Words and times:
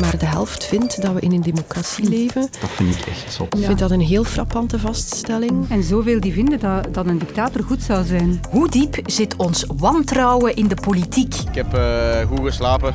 maar 0.00 0.18
de 0.18 0.26
helft 0.26 0.64
vindt 0.64 1.02
dat 1.02 1.12
we 1.12 1.20
in 1.20 1.32
een 1.32 1.42
democratie 1.42 2.08
leven. 2.08 2.48
Dat 2.60 2.70
vind 2.70 2.94
ik 2.94 3.06
echt 3.06 3.32
zot. 3.32 3.58
Ik 3.58 3.64
vind 3.64 3.78
dat 3.78 3.90
een 3.90 4.00
heel 4.00 4.24
frappante 4.24 4.78
vaststelling. 4.78 5.70
En 5.70 5.82
zoveel 5.82 6.20
die 6.20 6.32
vinden 6.32 6.58
dat, 6.60 6.94
dat 6.94 7.06
een 7.06 7.18
dictator 7.18 7.64
goed 7.64 7.82
zou 7.82 8.04
zijn. 8.04 8.40
Hoe 8.50 8.68
diep 8.68 8.98
zit 9.04 9.36
ons 9.36 9.64
wantrouwen 9.76 10.56
in 10.56 10.68
de 10.68 10.74
politiek? 10.74 11.34
Ik 11.34 11.54
heb 11.54 11.74
uh, 11.74 12.26
goed 12.28 12.40
geslapen, 12.40 12.94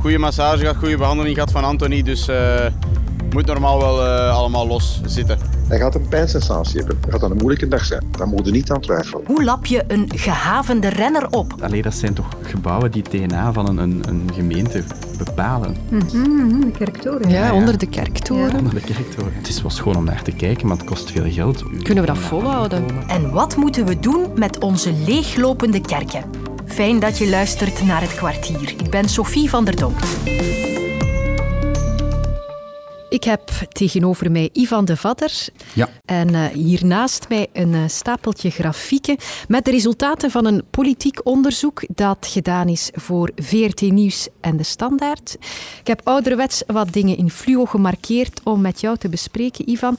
goede 0.00 0.18
massage 0.18 0.58
gehad, 0.58 0.76
goede 0.76 0.96
behandeling 0.96 1.34
gehad 1.34 1.50
van 1.50 1.64
Anthony, 1.64 2.02
dus 2.02 2.28
uh, 2.28 2.66
moet 3.30 3.46
normaal 3.46 3.78
wel 3.78 4.06
uh, 4.06 4.36
allemaal 4.36 4.66
los 4.66 5.00
zitten. 5.04 5.51
Hij 5.72 5.80
gaat 5.80 5.94
een 5.94 6.08
pijnsensatie 6.08 6.78
hebben. 6.78 6.98
Dat 7.00 7.20
gaat 7.20 7.30
een 7.30 7.36
moeilijke 7.36 7.68
dag 7.68 7.84
zijn. 7.84 8.04
Daar 8.10 8.28
moet 8.28 8.46
je 8.46 8.52
niet 8.52 8.70
aan 8.70 8.80
twijfelen. 8.80 9.22
Hoe 9.26 9.44
lap 9.44 9.66
je 9.66 9.84
een 9.86 10.10
gehavende 10.14 10.88
renner 10.88 11.30
op? 11.30 11.54
Allee, 11.60 11.82
dat 11.82 11.94
zijn 11.94 12.14
toch 12.14 12.28
gebouwen 12.42 12.90
die 12.90 13.02
het 13.02 13.12
DNA 13.12 13.52
van 13.52 13.68
een, 13.68 13.78
een, 13.78 14.02
een 14.08 14.30
gemeente 14.34 14.82
bepalen. 15.18 15.76
Mm 15.90 16.00
-hmm, 16.10 16.60
de 16.60 16.70
kerktoren. 16.70 17.28
Ja, 17.30 17.46
ja, 17.46 17.54
onder 17.54 17.78
de 17.78 17.86
kerktoren. 17.86 18.50
Ja. 18.50 18.56
Onder 18.56 18.74
de 18.74 18.80
kerktoren. 18.80 19.32
Het 19.34 19.48
is 19.48 19.62
wel 19.62 19.70
schoon 19.70 19.96
om 19.96 20.04
naar 20.04 20.22
te 20.22 20.32
kijken, 20.32 20.66
maar 20.66 20.76
het 20.76 20.86
kost 20.86 21.10
veel 21.10 21.30
geld. 21.30 21.62
Kunnen 21.82 22.04
we 22.04 22.10
dat 22.10 22.18
volhouden? 22.18 22.84
En 23.06 23.30
wat 23.30 23.56
moeten 23.56 23.86
we 23.86 24.00
doen 24.00 24.26
met 24.34 24.58
onze 24.58 24.92
leeglopende 24.92 25.80
kerken? 25.80 26.24
Fijn 26.66 26.98
dat 26.98 27.18
je 27.18 27.28
luistert 27.28 27.84
naar 27.84 28.00
het 28.00 28.14
kwartier. 28.14 28.74
Ik 28.78 28.90
ben 28.90 29.08
Sophie 29.08 29.50
van 29.50 29.64
der 29.64 29.76
Donk. 29.76 29.98
Ik 33.12 33.24
heb 33.24 33.50
tegenover 33.68 34.30
mij 34.30 34.50
Ivan 34.52 34.84
de 34.84 34.96
Vadder. 34.96 35.46
Ja. 35.74 35.88
En 36.04 36.32
uh, 36.32 36.46
hiernaast 36.46 37.28
mij 37.28 37.46
een 37.52 37.72
uh, 37.72 37.82
stapeltje 37.86 38.50
grafieken 38.50 39.16
met 39.48 39.64
de 39.64 39.70
resultaten 39.70 40.30
van 40.30 40.44
een 40.44 40.62
politiek 40.70 41.26
onderzoek 41.26 41.82
dat 41.94 42.26
gedaan 42.30 42.68
is 42.68 42.90
voor 42.92 43.30
VRT 43.36 43.80
Nieuws 43.80 44.28
en 44.40 44.56
De 44.56 44.62
Standaard. 44.62 45.36
Ik 45.80 45.86
heb 45.86 46.00
ouderwets 46.04 46.62
wat 46.66 46.92
dingen 46.92 47.16
in 47.16 47.30
fluo 47.30 47.64
gemarkeerd 47.64 48.40
om 48.44 48.60
met 48.60 48.80
jou 48.80 48.96
te 48.96 49.08
bespreken, 49.08 49.70
Ivan. 49.70 49.96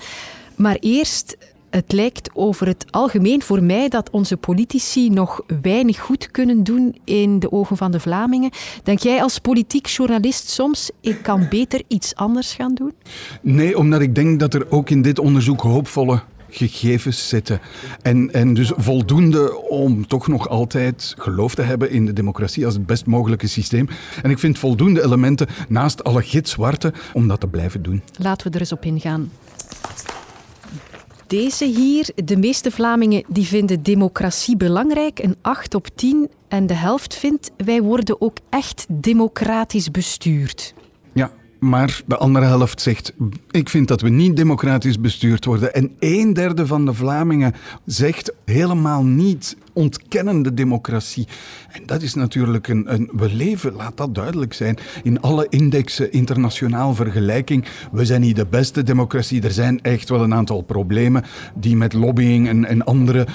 Maar 0.55 0.77
eerst 0.79 1.37
het 1.73 1.91
lijkt 1.91 2.29
over 2.33 2.67
het 2.67 2.85
algemeen 2.89 3.41
voor 3.41 3.63
mij 3.63 3.89
dat 3.89 4.09
onze 4.09 4.37
politici 4.37 5.09
nog 5.09 5.41
weinig 5.61 5.99
goed 5.99 6.31
kunnen 6.31 6.63
doen 6.63 6.95
in 7.03 7.39
de 7.39 7.51
ogen 7.51 7.77
van 7.77 7.91
de 7.91 7.99
Vlamingen. 7.99 8.51
Denk 8.83 8.99
jij 8.99 9.21
als 9.21 9.39
politiek 9.39 9.87
journalist 9.87 10.49
soms, 10.49 10.91
ik 11.01 11.17
kan 11.21 11.47
beter 11.49 11.81
iets 11.87 12.15
anders 12.15 12.53
gaan 12.53 12.73
doen? 12.73 12.93
Nee, 13.41 13.77
omdat 13.77 14.01
ik 14.01 14.15
denk 14.15 14.39
dat 14.39 14.53
er 14.53 14.71
ook 14.71 14.89
in 14.89 15.01
dit 15.01 15.19
onderzoek 15.19 15.61
hoopvolle 15.61 16.21
gegevens 16.49 17.27
zitten. 17.27 17.59
En, 18.01 18.33
en 18.33 18.53
dus 18.53 18.71
voldoende 18.75 19.61
om 19.61 20.07
toch 20.07 20.27
nog 20.27 20.49
altijd 20.49 21.13
geloof 21.17 21.55
te 21.55 21.61
hebben 21.61 21.89
in 21.89 22.05
de 22.05 22.13
democratie 22.13 22.65
als 22.65 22.73
het 22.73 22.85
best 22.85 23.05
mogelijke 23.05 23.47
systeem. 23.47 23.87
En 24.21 24.31
ik 24.31 24.39
vind 24.39 24.59
voldoende 24.59 25.03
elementen 25.03 25.47
naast 25.69 26.03
alle 26.03 26.21
gitzwarte 26.21 26.93
om 27.13 27.27
dat 27.27 27.39
te 27.39 27.47
blijven 27.47 27.81
doen. 27.81 28.01
Laten 28.17 28.47
we 28.47 28.53
er 28.53 28.59
eens 28.59 28.71
op 28.71 28.85
ingaan 28.85 29.31
deze 31.33 31.65
hier. 31.65 32.09
De 32.25 32.37
meeste 32.37 32.71
Vlamingen 32.71 33.23
die 33.27 33.45
vinden 33.45 33.83
democratie 33.83 34.57
belangrijk, 34.57 35.19
een 35.19 35.35
8 35.41 35.75
op 35.75 35.87
10. 35.95 36.29
En 36.47 36.67
de 36.67 36.73
helft 36.73 37.15
vindt 37.15 37.51
wij 37.57 37.81
worden 37.81 38.21
ook 38.21 38.37
echt 38.49 38.85
democratisch 38.89 39.91
bestuurd. 39.91 40.73
Ja, 41.13 41.31
maar 41.59 42.01
de 42.05 42.17
andere 42.17 42.45
helft 42.45 42.81
zegt, 42.81 43.13
ik 43.51 43.69
vind 43.69 43.87
dat 43.87 44.01
we 44.01 44.09
niet 44.09 44.35
democratisch 44.35 44.99
bestuurd 44.99 45.45
worden. 45.45 45.73
En 45.73 45.91
een 45.99 46.33
derde 46.33 46.67
van 46.67 46.85
de 46.85 46.93
Vlamingen 46.93 47.53
zegt 47.85 48.33
helemaal 48.45 49.03
niet 49.03 49.57
ontkennen 49.73 50.41
de 50.41 50.53
democratie. 50.53 51.27
En 51.71 51.81
dat 51.85 52.01
is 52.01 52.13
natuurlijk 52.13 52.67
een, 52.67 52.93
een, 52.93 53.09
We 53.13 53.33
leven, 53.33 53.73
laat 53.73 53.97
dat 53.97 54.15
duidelijk 54.15 54.53
zijn, 54.53 54.77
in 55.03 55.21
alle 55.21 55.47
indexen, 55.49 56.11
internationaal 56.11 56.95
vergelijking. 56.95 57.65
We 57.91 58.05
zijn 58.05 58.21
niet 58.21 58.35
de 58.35 58.45
beste 58.45 58.83
democratie. 58.83 59.41
Er 59.41 59.51
zijn 59.51 59.81
echt 59.81 60.09
wel 60.09 60.23
een 60.23 60.33
aantal 60.33 60.61
problemen 60.61 61.23
die 61.55 61.75
met 61.75 61.93
lobbying 61.93 62.47
en, 62.47 62.65
en 62.65 62.83
andere, 62.83 63.27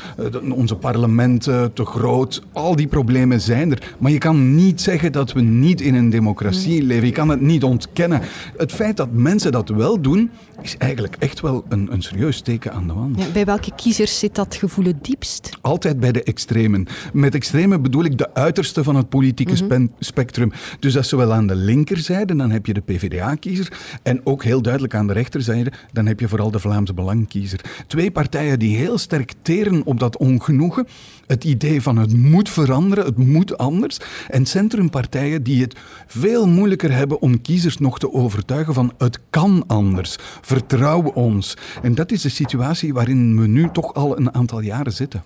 onze 0.52 0.76
parlementen 0.76 1.72
te 1.72 1.84
groot, 1.84 2.42
al 2.52 2.76
die 2.76 2.86
problemen 2.86 3.40
zijn 3.40 3.70
er. 3.70 3.94
Maar 3.98 4.10
je 4.10 4.18
kan 4.18 4.54
niet 4.54 4.80
zeggen 4.80 5.12
dat 5.12 5.32
we 5.32 5.40
niet 5.40 5.80
in 5.80 5.94
een 5.94 6.10
democratie 6.10 6.82
leven. 6.82 7.06
Je 7.06 7.12
kan 7.12 7.28
het 7.28 7.40
niet 7.40 7.64
ontkennen. 7.64 8.20
Het 8.56 8.72
feit 8.72 8.96
dat 8.96 9.12
mensen 9.12 9.52
dat 9.52 9.68
wel 9.68 10.00
doen, 10.00 10.30
is 10.62 10.76
eigenlijk 10.76 11.16
echt 11.18 11.40
wel 11.40 11.64
een, 11.68 11.92
een 11.92 12.02
serieus 12.02 12.40
teken 12.40 12.72
aan 12.72 12.86
de 12.86 12.92
wand. 12.92 13.18
Ja, 13.18 13.30
bij 13.32 13.44
welke 13.44 13.72
kiezers 13.76 14.18
zit 14.18 14.34
dat 14.34 14.54
gevoel 14.54 14.84
het 14.84 15.04
diepst? 15.04 15.50
Altijd 15.60 16.00
bij 16.00 16.12
de 16.12 16.22
extremen. 16.22 16.86
Met 17.12 17.34
extremen 17.34 17.82
bedoel 17.82 18.04
ik 18.04 18.18
de 18.18 18.34
uiterste 18.34 18.84
van 18.84 18.96
het 18.96 19.08
politieke 19.08 19.62
mm 19.62 19.70
-hmm. 19.70 19.92
spectrum. 19.98 20.52
Dus 20.80 20.92
dat 20.92 21.02
is 21.02 21.08
zowel 21.08 21.32
aan 21.32 21.46
de 21.46 21.54
linkerzijde, 21.54 22.36
dan 22.36 22.50
heb 22.50 22.66
je 22.66 22.72
de 22.72 22.80
PvdA-kiezer, 22.80 23.72
en 24.02 24.20
ook 24.24 24.44
heel 24.44 24.62
duidelijk 24.62 24.94
aan 24.94 25.06
de 25.06 25.12
rechterzijde, 25.12 25.72
dan 25.92 26.06
heb 26.06 26.20
je 26.20 26.28
vooral 26.28 26.50
de 26.50 26.58
Vlaamse 26.58 26.94
Belangkiezer. 26.94 27.60
Twee 27.86 28.10
partijen 28.10 28.58
die 28.58 28.76
heel 28.76 28.98
sterk 28.98 29.32
teren 29.42 29.82
op 29.84 30.00
dat 30.00 30.16
ongenoegen, 30.16 30.86
het 31.26 31.44
idee 31.44 31.82
van 31.82 31.96
het 31.96 32.12
moet 32.16 32.48
veranderen, 32.48 33.04
het 33.04 33.16
moet 33.16 33.58
anders, 33.58 33.98
en 34.28 34.46
centrumpartijen 34.46 35.42
die 35.42 35.62
het 35.62 35.76
veel 36.06 36.46
moeilijker 36.48 36.92
hebben 36.92 37.20
om 37.20 37.40
kiezers 37.40 37.78
nog 37.78 37.98
te 37.98 38.12
overtuigen 38.12 38.74
van 38.74 38.92
het 38.98 39.20
kan 39.30 39.64
anders, 39.66 40.16
vertrouw 40.48 41.02
ons. 41.02 41.56
En 41.82 41.94
dat 41.94 42.12
is 42.12 42.22
de 42.22 42.28
situatie 42.28 42.92
waarin 42.92 43.40
we 43.40 43.46
nu 43.46 43.70
toch 43.72 43.94
al 43.94 44.18
een 44.18 44.34
aantal 44.34 44.60
jaren 44.60 44.92
zitten. 44.92 45.22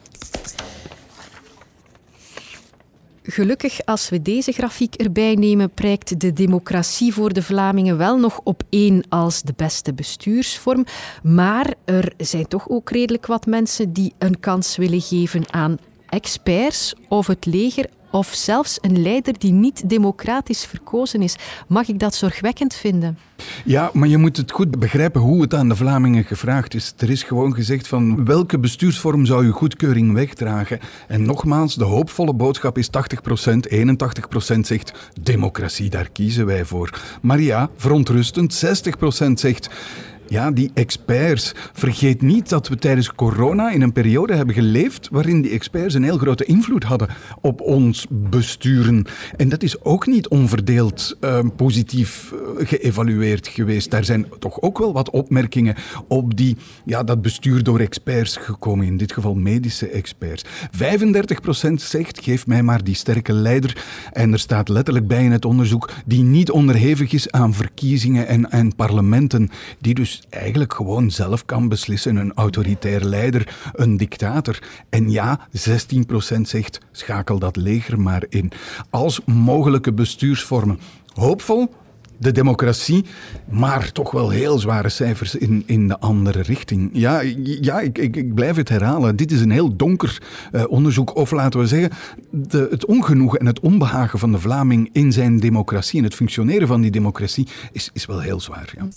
Gelukkig, 3.22 3.84
als 3.84 4.08
we 4.08 4.22
deze 4.22 4.52
grafiek 4.52 4.94
erbij 4.94 5.34
nemen, 5.34 5.70
prijkt 5.70 6.20
de 6.20 6.32
democratie 6.32 7.12
voor 7.12 7.32
de 7.32 7.42
Vlamingen 7.42 7.96
wel 7.96 8.18
nog 8.18 8.40
op 8.44 8.62
één 8.68 9.04
als 9.08 9.42
de 9.42 9.52
beste 9.56 9.94
bestuursvorm. 9.94 10.84
Maar 11.22 11.74
er 11.84 12.12
zijn 12.16 12.48
toch 12.48 12.68
ook 12.68 12.90
redelijk 12.90 13.26
wat 13.26 13.46
mensen 13.46 13.92
die 13.92 14.12
een 14.18 14.40
kans 14.40 14.76
willen 14.76 15.00
geven 15.00 15.52
aan 15.52 15.78
experts 16.08 16.94
of 17.08 17.26
het 17.26 17.46
leger 17.46 17.86
of 18.12 18.32
zelfs 18.34 18.78
een 18.80 19.02
leider 19.02 19.38
die 19.38 19.52
niet 19.52 19.88
democratisch 19.88 20.64
verkozen 20.64 21.22
is. 21.22 21.36
Mag 21.66 21.88
ik 21.88 21.98
dat 21.98 22.14
zorgwekkend 22.14 22.74
vinden? 22.74 23.18
Ja, 23.64 23.90
maar 23.92 24.08
je 24.08 24.18
moet 24.18 24.36
het 24.36 24.50
goed 24.50 24.78
begrijpen 24.78 25.20
hoe 25.20 25.42
het 25.42 25.54
aan 25.54 25.68
de 25.68 25.76
Vlamingen 25.76 26.24
gevraagd 26.24 26.74
is. 26.74 26.94
Er 26.98 27.10
is 27.10 27.22
gewoon 27.22 27.54
gezegd 27.54 27.88
van 27.88 28.24
welke 28.24 28.58
bestuursvorm 28.58 29.26
zou 29.26 29.46
je 29.46 29.52
goedkeuring 29.52 30.12
wegdragen? 30.12 30.78
En 31.08 31.22
nogmaals, 31.22 31.74
de 31.74 31.84
hoopvolle 31.84 32.34
boodschap 32.34 32.78
is 32.78 32.88
80%, 32.88 32.90
81% 34.56 34.60
zegt 34.60 34.92
democratie, 35.22 35.90
daar 35.90 36.10
kiezen 36.10 36.46
wij 36.46 36.64
voor. 36.64 37.00
Maar 37.22 37.40
ja, 37.40 37.70
verontrustend, 37.76 38.64
60% 39.28 39.32
zegt 39.32 39.70
ja, 40.32 40.50
die 40.50 40.70
experts. 40.74 41.52
Vergeet 41.72 42.22
niet 42.22 42.48
dat 42.48 42.68
we 42.68 42.76
tijdens 42.76 43.14
corona 43.14 43.70
in 43.70 43.82
een 43.82 43.92
periode 43.92 44.34
hebben 44.34 44.54
geleefd 44.54 45.08
waarin 45.10 45.42
die 45.42 45.50
experts 45.50 45.94
een 45.94 46.02
heel 46.02 46.18
grote 46.18 46.44
invloed 46.44 46.84
hadden 46.84 47.08
op 47.40 47.60
ons 47.60 48.06
besturen. 48.10 49.06
En 49.36 49.48
dat 49.48 49.62
is 49.62 49.84
ook 49.84 50.06
niet 50.06 50.28
onverdeeld 50.28 51.16
uh, 51.20 51.38
positief 51.56 52.32
uh, 52.32 52.66
geëvalueerd 52.68 53.48
geweest. 53.48 53.90
Daar 53.90 54.04
zijn 54.04 54.26
toch 54.38 54.60
ook 54.60 54.78
wel 54.78 54.92
wat 54.92 55.10
opmerkingen 55.10 55.74
op 56.08 56.36
die, 56.36 56.56
ja, 56.84 57.02
dat 57.02 57.22
bestuur 57.22 57.62
door 57.62 57.80
experts 57.80 58.36
gekomen, 58.36 58.86
in 58.86 58.96
dit 58.96 59.12
geval 59.12 59.34
medische 59.34 59.88
experts. 59.88 60.44
35% 60.44 61.72
zegt, 61.74 62.20
geef 62.22 62.46
mij 62.46 62.62
maar 62.62 62.84
die 62.84 62.94
sterke 62.94 63.32
leider. 63.32 63.84
En 64.12 64.32
er 64.32 64.38
staat 64.38 64.68
letterlijk 64.68 65.06
bij 65.06 65.24
in 65.24 65.32
het 65.32 65.44
onderzoek, 65.44 65.90
die 66.06 66.22
niet 66.22 66.50
onderhevig 66.50 67.12
is 67.12 67.30
aan 67.30 67.54
verkiezingen 67.54 68.26
en, 68.26 68.50
en 68.50 68.76
parlementen, 68.76 69.50
die 69.80 69.94
dus 69.94 70.21
eigenlijk 70.28 70.74
gewoon 70.74 71.10
zelf 71.10 71.44
kan 71.44 71.68
beslissen. 71.68 72.16
Een 72.16 72.32
autoritair 72.34 73.04
leider, 73.04 73.56
een 73.72 73.96
dictator. 73.96 74.58
En 74.90 75.10
ja, 75.10 75.48
16% 76.36 76.40
zegt 76.40 76.78
schakel 76.92 77.38
dat 77.38 77.56
leger 77.56 78.00
maar 78.00 78.24
in. 78.28 78.52
Als 78.90 79.20
mogelijke 79.24 79.92
bestuursvormen. 79.92 80.78
Hoopvol, 81.14 81.70
de 82.22 82.32
democratie, 82.32 83.04
maar 83.50 83.92
toch 83.92 84.10
wel 84.10 84.30
heel 84.30 84.58
zware 84.58 84.88
cijfers 84.88 85.34
in, 85.34 85.62
in 85.66 85.88
de 85.88 85.98
andere 85.98 86.42
richting. 86.42 86.90
Ja, 86.92 87.20
ja 87.60 87.80
ik, 87.80 87.98
ik, 87.98 88.34
blijf 88.34 88.56
het 88.56 88.68
herhalen. 88.68 89.16
Dit 89.16 89.32
is 89.32 89.40
een 89.40 89.50
heel 89.50 89.76
donker 89.76 90.22
uh, 90.52 90.64
onderzoek. 90.68 91.16
Of 91.16 91.30
laten 91.30 91.60
we 91.60 91.66
zeggen, 91.66 91.90
de, 92.30 92.68
het 92.70 92.86
ongenoegen 92.86 93.38
en 93.38 93.46
het 93.46 93.60
onbehagen 93.60 94.18
van 94.18 94.32
de 94.32 94.38
Vlaming 94.38 94.88
in 94.92 95.12
zijn 95.12 95.36
democratie 95.40 95.98
en 95.98 96.04
het 96.04 96.14
functioneren 96.14 96.68
van 96.68 96.80
die 96.80 96.90
democratie 96.90 97.48
is, 97.72 97.90
is 97.92 98.06
wel 98.06 98.20
heel 98.20 98.40
zwaar. 98.40 98.72
Ja. 98.76 98.88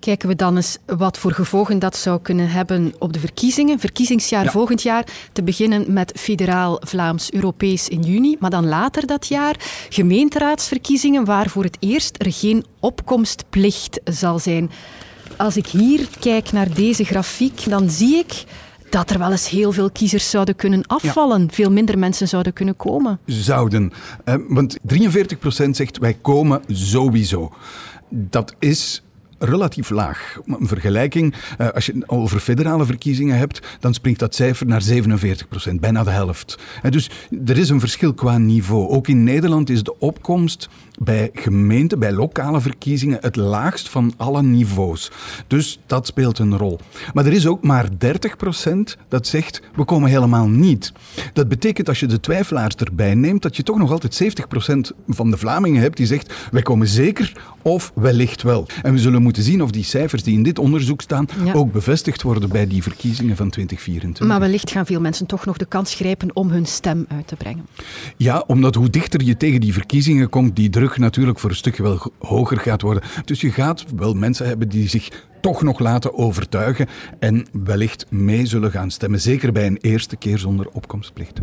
Kijken 0.00 0.28
we 0.28 0.36
dan 0.36 0.56
eens 0.56 0.78
wat 0.86 1.18
voor 1.18 1.32
gevolgen 1.32 1.78
dat 1.78 1.96
zou 1.96 2.20
kunnen 2.20 2.50
hebben 2.50 2.94
op 2.98 3.12
de 3.12 3.20
verkiezingen. 3.20 3.78
Verkiezingsjaar 3.78 4.44
ja. 4.44 4.50
volgend 4.50 4.82
jaar, 4.82 5.04
te 5.32 5.42
beginnen 5.42 5.92
met 5.92 6.12
federaal 6.16 6.80
Vlaams-Europees 6.84 7.88
in 7.88 8.02
juni, 8.02 8.36
maar 8.38 8.50
dan 8.50 8.68
later 8.68 9.06
dat 9.06 9.26
jaar 9.26 9.56
gemeenteraadsverkiezingen 9.88 11.24
waar 11.24 11.48
voor 11.48 11.64
het 11.64 11.76
eerst 11.80 12.14
er 12.18 12.32
geen 12.32 12.64
opkomstplicht 12.80 14.00
zal 14.04 14.38
zijn. 14.38 14.70
Als 15.36 15.56
ik 15.56 15.66
hier 15.66 16.08
kijk 16.20 16.52
naar 16.52 16.74
deze 16.74 17.04
grafiek, 17.04 17.68
dan 17.68 17.90
zie 17.90 18.16
ik 18.16 18.44
dat 18.90 19.10
er 19.10 19.18
wel 19.18 19.30
eens 19.30 19.48
heel 19.48 19.72
veel 19.72 19.90
kiezers 19.90 20.30
zouden 20.30 20.56
kunnen 20.56 20.86
afvallen. 20.86 21.48
Veel 21.50 21.70
minder 21.70 21.98
mensen 21.98 22.28
zouden 22.28 22.52
kunnen 22.52 22.76
komen. 22.76 23.18
Zouden. 23.26 23.92
Eh, 24.24 24.34
want 24.48 24.78
43% 24.82 25.76
zegt 25.76 25.98
wij 25.98 26.14
komen 26.14 26.62
sowieso. 26.68 27.52
Dat 28.08 28.54
is 28.58 29.02
relatief 29.40 29.90
laag. 29.90 30.38
Een 30.46 30.68
vergelijking, 30.68 31.34
eh, 31.58 31.68
als 31.68 31.86
je 31.86 32.02
over 32.06 32.40
federale 32.40 32.84
verkiezingen 32.86 33.38
hebt, 33.38 33.60
dan 33.80 33.94
springt 33.94 34.20
dat 34.20 34.34
cijfer 34.34 34.66
naar 34.66 34.82
47 34.82 35.48
procent, 35.48 35.80
bijna 35.80 36.04
de 36.04 36.10
helft. 36.10 36.58
Dus 36.90 37.10
er 37.46 37.58
is 37.58 37.68
een 37.68 37.80
verschil 37.80 38.14
qua 38.14 38.38
niveau. 38.38 38.88
Ook 38.88 39.08
in 39.08 39.24
Nederland 39.24 39.70
is 39.70 39.82
de 39.82 39.98
opkomst 39.98 40.68
bij 41.02 41.30
gemeenten, 41.32 41.98
bij 41.98 42.12
lokale 42.12 42.60
verkiezingen, 42.60 43.18
het 43.20 43.36
laagst 43.36 43.88
van 43.88 44.12
alle 44.16 44.42
niveaus. 44.42 45.10
Dus 45.46 45.80
dat 45.86 46.06
speelt 46.06 46.38
een 46.38 46.56
rol. 46.56 46.78
Maar 47.12 47.26
er 47.26 47.32
is 47.32 47.46
ook 47.46 47.62
maar 47.62 47.88
30 47.98 48.36
procent 48.36 48.96
dat 49.08 49.26
zegt, 49.26 49.62
we 49.74 49.84
komen 49.84 50.10
helemaal 50.10 50.48
niet. 50.48 50.92
Dat 51.32 51.48
betekent, 51.48 51.88
als 51.88 52.00
je 52.00 52.06
de 52.06 52.20
twijfelaars 52.20 52.74
erbij 52.74 53.14
neemt, 53.14 53.42
dat 53.42 53.56
je 53.56 53.62
toch 53.62 53.78
nog 53.78 53.90
altijd 53.90 54.14
70 54.14 54.48
procent 54.48 54.92
van 55.08 55.30
de 55.30 55.36
Vlamingen 55.36 55.80
hebt 55.80 55.96
die 55.96 56.06
zegt, 56.06 56.34
wij 56.50 56.62
komen 56.62 56.86
zeker 56.86 57.32
of 57.62 57.92
wellicht 57.94 58.42
wel. 58.42 58.66
En 58.82 58.92
we 58.92 58.98
zullen 58.98 59.22
moeten 59.22 59.42
zien 59.42 59.62
of 59.62 59.70
die 59.70 59.84
cijfers 59.84 60.22
die 60.22 60.34
in 60.34 60.42
dit 60.42 60.58
onderzoek 60.58 61.00
staan 61.00 61.28
ook 61.52 61.72
bevestigd 61.72 62.22
worden 62.22 62.48
bij 62.48 62.66
die 62.66 62.82
verkiezingen 62.82 63.36
van 63.36 63.50
2024. 63.50 64.26
Maar 64.26 64.40
wellicht 64.40 64.70
gaan 64.70 64.86
veel 64.86 65.00
mensen 65.00 65.26
toch 65.26 65.44
nog 65.44 65.56
de 65.56 65.66
kans 65.66 65.94
grijpen 65.94 66.36
om 66.36 66.50
hun 66.50 66.66
stem 66.66 67.06
uit 67.08 67.26
te 67.26 67.36
brengen. 67.36 67.66
Ja, 68.16 68.44
omdat 68.46 68.74
hoe 68.74 68.90
dichter 68.90 69.22
je 69.22 69.36
tegen 69.36 69.60
die 69.60 69.72
verkiezingen 69.72 70.28
komt, 70.28 70.56
die 70.56 70.70
druk 70.70 70.89
natuurlijk 70.98 71.38
voor 71.38 71.50
een 71.50 71.56
stukje 71.56 71.82
wel 71.82 72.12
hoger 72.18 72.58
gaat 72.58 72.82
worden. 72.82 73.02
Dus 73.24 73.40
je 73.40 73.52
gaat 73.52 73.84
wel 73.96 74.14
mensen 74.14 74.46
hebben 74.46 74.68
die 74.68 74.88
zich 74.88 75.28
toch 75.40 75.62
nog 75.62 75.78
laten 75.78 76.14
overtuigen 76.14 76.88
en 77.18 77.46
wellicht 77.52 78.06
mee 78.10 78.46
zullen 78.46 78.70
gaan 78.70 78.90
stemmen. 78.90 79.20
Zeker 79.20 79.52
bij 79.52 79.66
een 79.66 79.78
eerste 79.80 80.16
keer 80.16 80.38
zonder 80.38 80.68
opkomstplicht. 80.72 81.40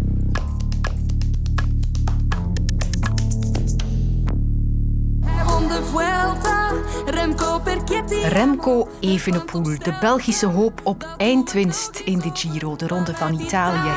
Remco 8.28 8.88
Evenepoel, 9.00 9.64
de 9.64 9.98
Belgische 10.00 10.46
hoop 10.46 10.82
op 10.84 11.16
eindwinst 11.18 12.02
in 12.06 12.20
de 12.20 12.30
Giro, 12.34 12.76
de 12.76 12.88
Ronde 12.88 13.16
van 13.16 13.40
Italië. 13.40 13.92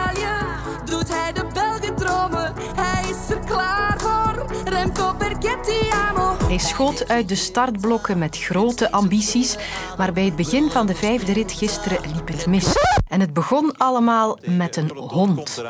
Doet 0.85 1.09
hij 1.09 1.33
de 1.33 1.47
Belgen 1.53 1.97
dromen, 1.97 2.53
hij 2.75 3.11
is 3.11 3.31
er 3.31 3.39
klaar 3.39 3.95
voor. 3.99 4.47
Remco 4.65 5.15
Hij 6.51 6.59
schoot 6.59 7.09
uit 7.09 7.29
de 7.29 7.35
startblokken 7.35 8.19
met 8.19 8.39
grote 8.39 8.91
ambities, 8.91 9.57
maar 9.97 10.13
bij 10.13 10.25
het 10.25 10.37
begin 10.37 10.71
van 10.71 10.87
de 10.87 10.95
vijfde 10.95 11.33
rit 11.33 11.53
gisteren 11.53 11.99
liep 12.15 12.29
het 12.29 12.47
mis. 12.47 12.75
En 13.11 13.21
het 13.21 13.33
begon 13.33 13.77
allemaal 13.77 14.39
met 14.45 14.77
een 14.77 14.91
hond. 14.97 15.63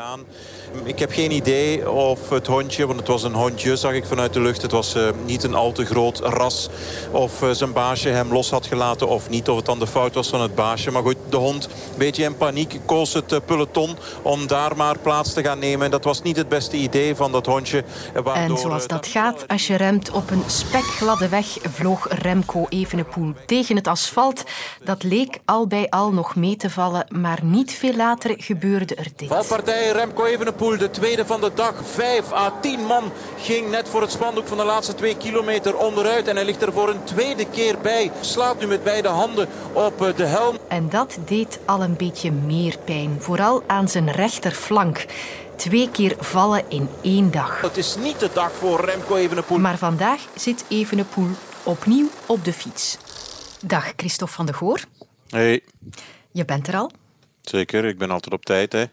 Ik 0.83 0.99
heb 0.99 1.11
geen 1.11 1.31
idee 1.31 1.91
of 1.91 2.29
het 2.29 2.47
hondje, 2.47 2.85
want 2.85 2.99
het 2.99 3.07
was 3.07 3.23
een 3.23 3.33
hondje, 3.33 3.75
zag 3.75 3.93
ik 3.93 4.05
vanuit 4.05 4.33
de 4.33 4.41
lucht. 4.41 4.61
Het 4.61 4.71
was 4.71 4.95
uh, 4.95 5.09
niet 5.25 5.43
een 5.43 5.53
al 5.53 5.71
te 5.71 5.85
groot 5.85 6.19
ras. 6.19 6.69
Of 7.11 7.41
uh, 7.41 7.49
zijn 7.51 7.73
baasje 7.73 8.09
hem 8.09 8.31
los 8.31 8.49
had 8.49 8.65
gelaten 8.65 9.07
of 9.07 9.29
niet. 9.29 9.49
Of 9.49 9.55
het 9.55 9.65
dan 9.65 9.79
de 9.79 9.87
fout 9.87 10.13
was 10.13 10.29
van 10.29 10.41
het 10.41 10.55
baasje. 10.55 10.91
Maar 10.91 11.01
goed, 11.01 11.15
de 11.29 11.37
hond, 11.37 11.65
een 11.65 11.97
beetje 11.97 12.23
in 12.23 12.37
paniek, 12.37 12.79
koos 12.85 13.13
het 13.13 13.31
uh, 13.31 13.39
peloton 13.45 13.97
om 14.21 14.47
daar 14.47 14.75
maar 14.75 14.97
plaats 14.97 15.33
te 15.33 15.43
gaan 15.43 15.59
nemen. 15.59 15.85
En 15.85 15.91
dat 15.91 16.03
was 16.03 16.21
niet 16.21 16.37
het 16.37 16.49
beste 16.49 16.77
idee 16.77 17.15
van 17.15 17.31
dat 17.31 17.45
hondje. 17.45 17.83
Waardoor, 18.13 18.33
en 18.33 18.57
zoals 18.57 18.87
dat 18.87 19.07
gaat, 19.07 19.47
als 19.47 19.67
je 19.67 19.75
remt 19.75 20.11
op 20.11 20.31
een 20.31 20.43
spekgladde 20.47 21.29
weg, 21.29 21.57
vloog 21.61 22.07
Remco 22.21 22.65
Evenepoel 22.69 23.33
tegen 23.45 23.75
het 23.75 23.87
asfalt. 23.87 24.43
Dat 24.83 25.03
leek 25.03 25.39
al 25.45 25.67
bij 25.67 25.89
al 25.89 26.11
nog 26.11 26.35
mee 26.35 26.55
te 26.55 26.69
vallen, 26.69 27.05
maar 27.09 27.30
niet 27.43 27.73
veel 27.73 27.95
later 27.95 28.33
gebeurde 28.37 28.95
er 28.95 29.07
dit. 29.15 29.27
Valpartij 29.27 29.91
Remco 29.91 30.25
Evenepoel 30.25 30.77
de 30.77 30.89
tweede 30.89 31.25
van 31.25 31.41
de 31.41 31.51
dag. 31.53 31.73
5 31.83 32.31
à 32.31 32.53
10 32.61 32.85
man 32.85 33.11
ging 33.37 33.69
net 33.69 33.89
voor 33.89 34.01
het 34.01 34.11
spandoek 34.11 34.47
van 34.47 34.57
de 34.57 34.63
laatste 34.63 34.95
twee 34.95 35.17
kilometer 35.17 35.77
onderuit. 35.77 36.27
En 36.27 36.35
hij 36.35 36.45
ligt 36.45 36.61
er 36.61 36.73
voor 36.73 36.89
een 36.89 37.03
tweede 37.03 37.45
keer 37.45 37.79
bij. 37.81 38.11
Slaat 38.21 38.59
nu 38.59 38.67
met 38.67 38.83
beide 38.83 39.07
handen 39.07 39.47
op 39.73 40.01
eh, 40.01 40.15
de 40.15 40.25
helm. 40.25 40.57
En 40.67 40.89
dat 40.89 41.17
deed 41.25 41.59
al 41.65 41.83
een 41.83 41.95
beetje 41.97 42.31
meer 42.31 42.77
pijn. 42.85 43.17
Vooral 43.19 43.63
aan 43.67 43.89
zijn 43.89 44.11
rechterflank. 44.11 45.05
Twee 45.55 45.89
keer 45.89 46.15
vallen 46.19 46.63
in 46.67 46.89
één 47.01 47.31
dag. 47.31 47.61
Het 47.61 47.77
is 47.77 47.95
niet 47.95 48.19
de 48.19 48.29
dag 48.33 48.51
voor 48.51 48.85
Remco 48.85 49.15
Evenepoel. 49.15 49.59
Maar 49.59 49.77
vandaag 49.77 50.21
zit 50.35 50.65
Evenepoel 50.67 51.29
opnieuw 51.63 52.07
op 52.25 52.45
de 52.45 52.53
fiets. 52.53 52.97
Dag 53.65 53.93
Christophe 53.95 54.33
van 54.33 54.45
de 54.45 54.53
Goor. 54.53 54.79
Hey. 55.27 55.61
Je 56.31 56.45
bent 56.45 56.67
er 56.67 56.75
al? 56.75 56.91
Zeker, 57.41 57.85
ik 57.85 57.97
ben 57.97 58.11
altijd 58.11 58.33
op 58.33 58.45
tijd. 58.45 58.71
Hè. 58.71 58.85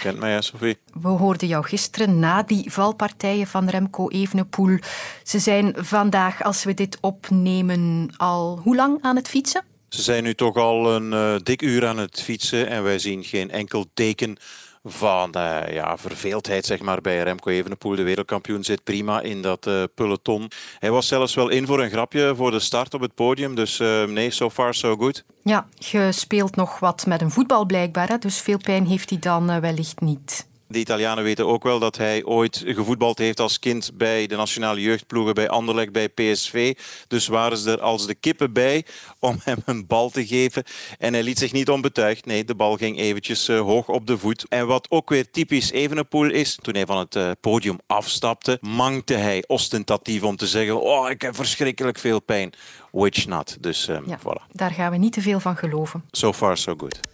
Kent 0.00 0.18
mij, 0.18 0.32
hè, 0.32 0.42
Sophie? 0.42 0.78
We 1.00 1.08
hoorden 1.08 1.48
jou 1.48 1.64
gisteren 1.64 2.18
na 2.18 2.42
die 2.42 2.72
valpartijen 2.72 3.46
van 3.46 3.68
Remco 3.68 4.08
Evenepoel. 4.08 4.78
Ze 5.22 5.38
zijn 5.38 5.74
vandaag, 5.76 6.42
als 6.42 6.64
we 6.64 6.74
dit 6.74 6.98
opnemen, 7.00 8.10
al 8.16 8.60
hoe 8.62 8.76
lang 8.76 8.98
aan 9.02 9.16
het 9.16 9.28
fietsen? 9.28 9.64
Ze 9.88 10.02
zijn 10.02 10.22
nu 10.22 10.34
toch 10.34 10.56
al 10.56 10.94
een 10.94 11.12
uh, 11.12 11.34
dik 11.42 11.62
uur 11.62 11.86
aan 11.86 11.98
het 11.98 12.22
fietsen 12.22 12.68
en 12.68 12.82
wij 12.82 12.98
zien 12.98 13.24
geen 13.24 13.50
enkel 13.50 13.86
teken 13.94 14.36
van 14.84 15.32
uh, 15.36 15.72
ja, 15.72 15.96
verveeldheid 15.98 16.66
zeg 16.66 16.80
maar, 16.80 17.00
bij 17.00 17.22
Remco 17.22 17.50
Evenepoel. 17.50 17.96
De 17.96 18.02
wereldkampioen 18.02 18.64
zit 18.64 18.84
prima 18.84 19.20
in 19.20 19.42
dat 19.42 19.66
uh, 19.66 19.82
peloton. 19.94 20.50
Hij 20.78 20.90
was 20.90 21.06
zelfs 21.06 21.34
wel 21.34 21.48
in 21.48 21.66
voor 21.66 21.82
een 21.82 21.90
grapje 21.90 22.32
voor 22.36 22.50
de 22.50 22.60
start 22.60 22.94
op 22.94 23.00
het 23.00 23.14
podium. 23.14 23.54
Dus 23.54 23.80
uh, 23.80 24.04
nee, 24.04 24.30
so 24.30 24.50
far 24.50 24.74
so 24.74 24.96
good. 24.96 25.24
Ja, 25.42 25.66
je 25.74 26.12
speelt 26.12 26.56
nog 26.56 26.78
wat 26.78 27.06
met 27.06 27.20
een 27.20 27.30
voetbal 27.30 27.66
blijkbaar. 27.66 28.20
Dus 28.20 28.40
veel 28.40 28.58
pijn 28.58 28.86
heeft 28.86 29.10
hij 29.10 29.18
dan 29.18 29.60
wellicht 29.60 30.00
niet. 30.00 30.50
De 30.72 30.78
Italianen 30.78 31.24
weten 31.24 31.46
ook 31.46 31.62
wel 31.62 31.78
dat 31.78 31.96
hij 31.96 32.24
ooit 32.24 32.62
gevoetbald 32.66 33.18
heeft 33.18 33.40
als 33.40 33.58
kind 33.58 33.90
bij 33.94 34.26
de 34.26 34.36
nationale 34.36 34.80
jeugdploegen, 34.80 35.34
bij 35.34 35.48
Anderlecht, 35.48 35.92
bij 35.92 36.08
PSV. 36.08 36.76
Dus 37.08 37.26
waren 37.26 37.58
ze 37.58 37.70
er 37.70 37.80
als 37.80 38.06
de 38.06 38.14
kippen 38.14 38.52
bij 38.52 38.84
om 39.18 39.36
hem 39.44 39.58
een 39.64 39.86
bal 39.86 40.10
te 40.10 40.26
geven. 40.26 40.64
En 40.98 41.12
hij 41.12 41.22
liet 41.22 41.38
zich 41.38 41.52
niet 41.52 41.70
onbetuigd. 41.70 42.26
Nee, 42.26 42.44
de 42.44 42.54
bal 42.54 42.76
ging 42.76 42.98
eventjes 42.98 43.48
uh, 43.48 43.60
hoog 43.60 43.88
op 43.88 44.06
de 44.06 44.18
voet. 44.18 44.46
En 44.48 44.66
wat 44.66 44.90
ook 44.90 45.08
weer 45.08 45.30
typisch 45.30 45.70
Evenepoel 45.70 46.30
is, 46.30 46.58
toen 46.62 46.74
hij 46.74 46.86
van 46.86 46.98
het 46.98 47.14
uh, 47.14 47.30
podium 47.40 47.78
afstapte, 47.86 48.58
mankte 48.60 49.14
hij 49.14 49.44
ostentatief 49.46 50.22
om 50.22 50.36
te 50.36 50.46
zeggen, 50.46 50.80
oh, 50.80 51.10
ik 51.10 51.22
heb 51.22 51.34
verschrikkelijk 51.34 51.98
veel 51.98 52.20
pijn. 52.20 52.52
Which 52.90 53.26
not. 53.26 53.56
Dus 53.60 53.88
um, 53.88 54.08
ja, 54.08 54.18
voilà. 54.18 54.50
Daar 54.52 54.70
gaan 54.70 54.90
we 54.90 54.96
niet 54.96 55.12
te 55.12 55.20
veel 55.20 55.40
van 55.40 55.56
geloven. 55.56 56.04
So 56.10 56.32
far, 56.32 56.56
so 56.56 56.74
good. 56.76 57.11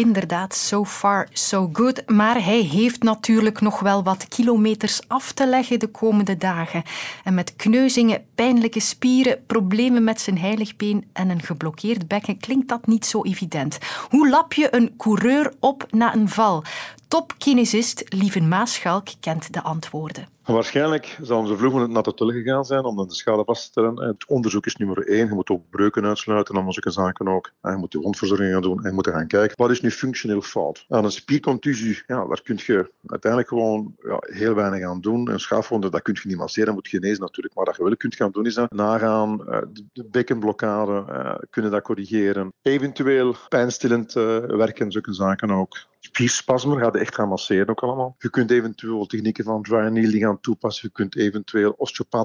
Inderdaad, 0.00 0.54
so 0.54 0.84
far 0.84 1.28
so 1.32 1.70
good. 1.72 2.02
Maar 2.06 2.44
hij 2.44 2.60
heeft 2.60 3.02
natuurlijk 3.02 3.60
nog 3.60 3.80
wel 3.80 4.02
wat 4.02 4.28
kilometers 4.28 5.00
af 5.08 5.32
te 5.32 5.46
leggen 5.46 5.78
de 5.78 5.86
komende 5.86 6.36
dagen. 6.36 6.82
En 7.24 7.34
met 7.34 7.56
kneuzingen, 7.56 8.24
pijnlijke 8.34 8.80
spieren, 8.80 9.44
problemen 9.46 10.04
met 10.04 10.20
zijn 10.20 10.38
heiligbeen 10.38 11.08
en 11.12 11.28
een 11.28 11.42
geblokkeerd 11.42 12.08
bekken 12.08 12.38
klinkt 12.38 12.68
dat 12.68 12.86
niet 12.86 13.06
zo 13.06 13.22
evident. 13.22 13.78
Hoe 14.08 14.28
lap 14.28 14.52
je 14.52 14.74
een 14.74 14.94
coureur 14.96 15.52
op 15.58 15.86
na 15.90 16.14
een 16.14 16.28
val? 16.28 16.64
Topkinesist 17.08 18.04
Lieven 18.08 18.48
Maaschalk 18.48 19.08
kent 19.20 19.52
de 19.52 19.62
antwoorden. 19.62 20.28
Waarschijnlijk 20.52 21.18
zal 21.22 21.46
ze 21.46 21.56
vlug 21.56 21.88
naar 21.88 22.02
de 22.02 22.14
tulle 22.14 22.32
gegaan 22.32 22.64
zijn 22.64 22.84
om 22.84 22.96
dan 22.96 23.08
de 23.08 23.14
schade 23.14 23.44
vast 23.44 23.62
te 23.62 23.68
stellen. 23.68 24.02
Het 24.02 24.26
onderzoek 24.26 24.66
is 24.66 24.76
nummer 24.76 25.08
één. 25.08 25.26
Je 25.26 25.34
moet 25.34 25.50
ook 25.50 25.70
breuken 25.70 26.04
uitsluiten, 26.04 26.54
dan 26.54 26.72
zulke 26.72 26.90
zaken 26.90 27.28
ook. 27.28 27.50
En 27.60 27.70
je 27.70 27.76
moet 27.76 27.92
de 27.92 27.98
wondverzorging 27.98 28.52
gaan 28.52 28.62
doen 28.62 28.78
en 28.78 28.88
je 28.88 28.94
moet 28.94 29.08
gaan 29.08 29.26
kijken. 29.26 29.56
Wat 29.56 29.70
is 29.70 29.80
nu 29.80 29.90
functioneel 29.90 30.40
fout? 30.40 30.84
Aan 30.88 31.04
een 31.04 31.10
spiercontusie, 31.10 32.02
ja, 32.06 32.26
daar 32.26 32.42
kun 32.42 32.58
je 32.62 32.90
uiteindelijk 33.06 33.50
gewoon 33.50 33.94
ja, 34.02 34.18
heel 34.20 34.54
weinig 34.54 34.88
aan 34.88 35.00
doen. 35.00 35.30
Een 35.30 35.40
schaafwonde, 35.40 35.90
dat 35.90 36.02
kun 36.02 36.16
je 36.22 36.28
niet 36.28 36.36
masseren, 36.36 36.74
moet 36.74 36.88
genezen 36.88 37.20
natuurlijk. 37.20 37.54
Maar 37.54 37.64
wat 37.64 37.76
je 37.76 37.84
wel 37.84 37.96
kunt 37.96 38.14
gaan 38.14 38.30
doen, 38.30 38.46
is 38.46 38.54
dan 38.54 38.66
nagaan, 38.68 39.40
uh, 39.48 39.58
de 39.92 40.04
bekkenblokkade, 40.10 41.04
uh, 41.08 41.34
kunnen 41.50 41.70
dat 41.70 41.82
corrigeren. 41.82 42.52
Eventueel 42.62 43.34
pijnstillend 43.48 44.14
uh, 44.14 44.38
werken, 44.38 44.92
zulke 44.92 45.12
zaken 45.12 45.50
ook 45.50 45.88
spierspasmen 46.00 46.78
gaat 46.78 46.96
echt 46.96 47.14
gaan 47.14 47.28
masseren 47.28 47.68
ook 47.68 47.82
allemaal. 47.82 48.14
Je 48.18 48.30
kunt 48.30 48.50
eventueel 48.50 49.06
technieken 49.06 49.44
van 49.44 49.62
dry 49.62 49.86
annealing 49.86 50.22
gaan 50.22 50.40
toepassen. 50.40 50.88
Je 50.88 50.94
kunt 50.94 51.16
eventueel 51.16 51.74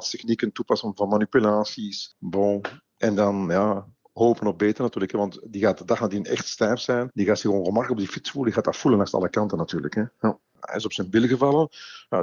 technieken 0.10 0.51
toepassen 0.51 0.96
van 0.96 1.10
manipulaties. 1.10 2.15
Bon. 2.20 2.62
En 2.98 3.15
dan 3.15 3.46
ja, 3.50 3.88
hopen 4.13 4.48
op 4.48 4.58
beter 4.58 4.84
natuurlijk. 4.84 5.12
Want 5.12 5.39
die 5.44 5.62
gaat 5.62 5.77
de 5.77 5.86
dag 5.86 6.00
nadien 6.00 6.25
echt 6.25 6.48
stijf 6.48 6.79
zijn. 6.79 7.10
Die 7.13 7.25
gaat 7.25 7.39
zich 7.39 7.51
ongemakkelijk 7.51 7.91
op 7.91 7.98
die 7.98 8.08
fiets 8.08 8.32
voelen. 8.32 8.51
Die 8.51 8.62
gaat 8.62 8.74
dat 8.74 8.82
voelen 8.82 9.00
langs 9.00 9.13
alle 9.13 9.29
kanten 9.29 9.58
natuurlijk. 9.58 9.96
Hè. 9.96 10.03
Ja. 10.20 10.39
Hij 10.65 10.75
is 10.75 10.86
op 10.86 10.93
zijn 10.93 11.10
bil 11.10 11.27
gevallen. 11.27 11.69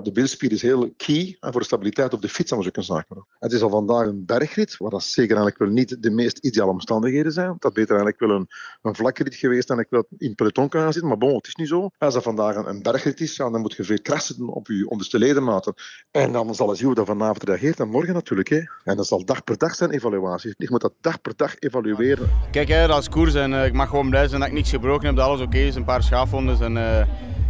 de 0.03 0.13
bilspier 0.13 0.53
is 0.53 0.63
heel 0.63 0.93
key 0.97 1.37
voor 1.41 1.61
de 1.61 1.67
stabiliteit 1.67 2.13
op 2.13 2.23
de 2.23 2.29
fiets, 2.29 2.53
aan 2.53 2.63
zulke 2.63 2.83
zaken. 2.83 3.27
Het 3.39 3.53
is 3.53 3.63
al 3.63 3.71
vandaag 3.71 4.07
een 4.07 4.25
bergrit, 4.27 4.77
waar 4.77 4.91
dat 4.91 5.03
zeker 5.03 5.37
eigenlijk 5.37 5.59
wel 5.59 5.69
niet 5.69 6.03
de 6.03 6.11
meest 6.11 6.39
ideale 6.39 6.71
omstandigheden 6.71 7.33
zijn. 7.33 7.57
Dat 7.59 7.73
beter 7.73 7.91
eigenlijk 7.97 8.21
wel 8.21 8.31
een, 8.31 8.49
een 8.83 8.95
vlakke 8.95 9.33
geweest 9.33 9.69
dan 9.69 9.79
ik 9.79 9.87
wel 9.91 10.07
in 10.19 10.35
peloton 10.35 10.69
kan 10.69 10.93
zitten. 10.93 11.09
Maar 11.09 11.19
bon, 11.19 11.35
het 11.35 11.47
is 11.47 11.55
niet 11.55 11.69
zo. 11.69 11.91
Als 11.99 12.15
dat 12.15 12.23
vandaag 12.23 12.57
een, 12.57 12.69
een 12.69 12.83
bergrit 12.83 13.21
is, 13.21 13.37
dan 13.37 13.61
moet 13.61 13.75
je 13.75 13.85
veel 13.85 14.01
krassen 14.03 14.49
op 14.49 14.67
je 14.67 14.89
onderste 14.89 15.19
ledematen. 15.19 15.75
En 16.11 16.33
dan 16.33 16.55
zal 16.55 16.69
het 16.69 16.77
zien 16.77 16.87
hoe 16.87 16.95
dat 16.95 17.07
vanavond 17.07 17.43
reageert. 17.43 17.81
En 17.81 17.89
morgen 17.89 18.15
natuurlijk. 18.15 18.49
Hè. 18.49 18.61
En 18.85 18.97
dat 18.97 19.07
zal 19.07 19.25
dag 19.25 19.45
per 19.45 19.59
dag 19.59 19.75
zijn 19.75 19.91
evaluatie. 19.91 20.55
Ik 20.57 20.71
moet 20.71 20.81
dat 20.81 20.95
dag 21.01 21.21
per 21.21 21.33
dag 21.37 21.59
evalueren. 21.59 22.31
Kijk, 22.51 22.69
hè, 22.69 22.87
dat 22.87 23.01
is 23.01 23.09
koers 23.09 23.35
en 23.35 23.53
uh, 23.53 23.65
ik 23.65 23.73
mag 23.73 23.89
gewoon 23.89 24.11
blij 24.11 24.29
zijn 24.29 24.41
dat 24.41 24.49
ik 24.49 24.55
niks 24.55 24.71
gebroken 24.71 25.07
heb. 25.07 25.17
Dat 25.17 25.27
alles 25.27 25.41
oké 25.41 25.59
is. 25.59 25.75
Een 25.75 25.85
paar 25.85 26.03
schaafwondes 26.03 26.61
en... 26.61 26.77
Uh, 26.77 27.03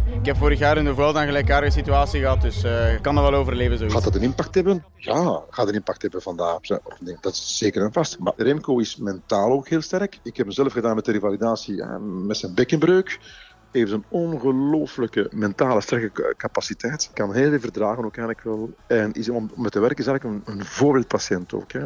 ik 0.05 0.25
heb 0.25 0.37
vorig 0.37 0.59
jaar 0.59 0.77
in 0.77 0.85
de 0.85 0.95
Vuelta 0.95 1.21
een 1.21 1.27
gelijkaardige 1.27 1.71
situatie 1.71 2.21
gehad, 2.21 2.41
dus 2.41 2.63
ik 2.63 3.01
kan 3.01 3.17
er 3.17 3.23
wel 3.23 3.33
overleven. 3.33 3.77
Zoiets. 3.77 3.95
Gaat 3.95 4.03
dat 4.03 4.15
een 4.15 4.21
impact 4.21 4.55
hebben? 4.55 4.85
Ja, 4.95 5.41
gaat 5.49 5.67
een 5.67 5.73
impact 5.73 6.01
hebben 6.01 6.21
vandaag. 6.21 6.57
Of 6.83 7.01
nee, 7.01 7.17
dat 7.21 7.33
is 7.33 7.57
zeker 7.57 7.83
en 7.83 7.93
vast. 7.93 8.19
Maar 8.19 8.33
Remco 8.35 8.79
is 8.79 8.97
mentaal 8.97 9.51
ook 9.51 9.67
heel 9.67 9.81
sterk. 9.81 10.19
Ik 10.23 10.37
heb 10.37 10.45
mezelf 10.45 10.73
gedaan 10.73 10.95
met 10.95 11.05
de 11.05 11.11
revalidatie 11.11 11.83
met 12.25 12.37
zijn 12.37 12.53
bekkenbreuk 12.53 13.19
heeft 13.73 13.91
een 13.91 14.05
ongelooflijke 14.09 15.27
mentale 15.31 15.81
sterke 15.81 16.33
capaciteit. 16.37 17.09
Kan 17.13 17.33
heel 17.33 17.49
veel 17.49 17.59
verdragen 17.59 18.05
ook 18.05 18.17
eigenlijk 18.17 18.43
wel. 18.43 18.73
En 18.87 19.11
is, 19.13 19.29
om 19.29 19.51
met 19.55 19.71
te 19.71 19.79
werken 19.79 19.97
is 19.97 20.07
eigenlijk 20.07 20.47
een, 20.47 20.53
een 20.53 20.65
voorbeeldpatiënt 20.65 21.53
ook. 21.53 21.71
Hè. 21.71 21.85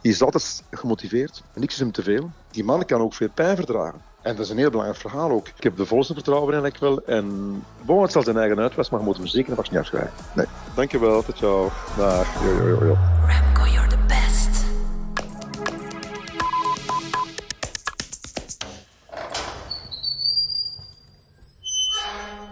Is 0.00 0.22
altijd 0.22 0.64
gemotiveerd. 0.70 1.42
Niks 1.54 1.74
is 1.74 1.80
hem 1.80 1.92
te 1.92 2.02
veel. 2.02 2.30
Die 2.50 2.64
man 2.64 2.84
kan 2.84 3.00
ook 3.00 3.14
veel 3.14 3.30
pijn 3.34 3.56
verdragen. 3.56 4.00
En 4.28 4.36
dat 4.36 4.44
is 4.44 4.50
een 4.50 4.58
heel 4.58 4.70
belangrijk 4.70 5.00
verhaal 5.00 5.30
ook. 5.30 5.48
Ik 5.48 5.62
heb 5.62 5.76
de 5.76 5.86
volste 5.86 6.14
vertrouwen 6.14 6.54
in 6.54 6.62
eigenlijk 6.62 7.06
wel. 7.06 7.16
En 7.16 7.26
bon, 7.82 8.02
het 8.02 8.12
zal 8.12 8.22
zijn 8.22 8.36
eigen 8.36 8.58
uitwas, 8.58 8.90
maar 8.90 9.00
je 9.00 9.06
moet 9.06 9.16
hem 9.16 9.26
zeker 9.26 9.56
nog 9.56 9.70
niet 9.70 9.80
afschrijven. 9.80 10.12
Nee. 10.34 10.46
Dankjewel, 10.74 11.22
tot 11.22 11.38
jou. 11.38 11.70
Dag. 11.96 12.42
Jo, 12.44 12.68
jo, 12.68 12.84
jo. 12.84 12.96
Remco, 13.26 13.64
you're 13.72 13.88
the 13.88 13.96
best. 14.06 14.64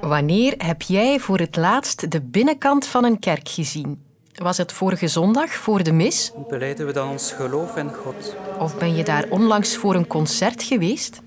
Wanneer 0.01 0.55
heb 0.59 0.83
jij 0.83 1.19
voor 1.21 1.39
het 1.39 1.57
laatst 1.57 2.11
de 2.11 2.23
binnenkant 2.23 2.87
van 2.87 3.05
een 3.05 3.19
kerk 3.19 3.49
gezien? 3.49 4.05
Was 4.35 4.57
het 4.57 4.73
vorige 4.73 5.09
zondag 5.09 5.51
voor 5.51 5.83
de 5.83 5.93
mis? 5.93 6.33
Beleiden 6.49 6.87
we 6.87 6.93
dan 6.93 7.09
ons 7.09 7.33
geloof 7.33 7.77
in 7.77 7.95
God? 7.95 8.37
Of 8.59 8.79
ben 8.79 8.95
je 8.95 9.05
daar 9.05 9.27
onlangs 9.31 9.77
voor 9.77 9.95
een 9.95 10.07
concert 10.07 10.63
geweest? 10.63 11.25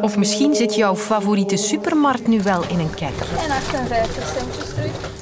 Of 0.00 0.16
misschien 0.16 0.54
zit 0.54 0.74
jouw 0.74 0.96
favoriete 0.96 1.56
supermarkt 1.56 2.26
nu 2.26 2.42
wel 2.42 2.64
in 2.68 2.78
een 2.78 2.94
kerk. 2.94 3.20
En 3.44 3.50
58 3.50 4.34
centjes 4.36 4.74
terug. 4.74 5.20